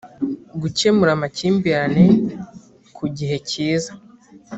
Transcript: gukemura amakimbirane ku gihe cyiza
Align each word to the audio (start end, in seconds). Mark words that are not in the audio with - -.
gukemura 0.61 1.11
amakimbirane 1.17 2.05
ku 2.95 3.03
gihe 3.17 3.37
cyiza 3.49 3.91